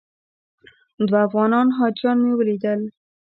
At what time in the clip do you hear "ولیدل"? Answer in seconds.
2.35-2.81